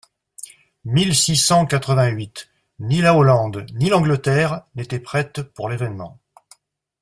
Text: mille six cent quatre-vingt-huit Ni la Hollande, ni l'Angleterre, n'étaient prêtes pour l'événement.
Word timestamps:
mille 0.83 1.13
six 1.13 1.35
cent 1.37 1.67
quatre-vingt-huit 1.67 2.49
Ni 2.79 3.01
la 3.03 3.13
Hollande, 3.15 3.67
ni 3.75 3.87
l'Angleterre, 3.91 4.63
n'étaient 4.73 4.97
prêtes 4.99 5.43
pour 5.43 5.69
l'événement. 5.69 6.19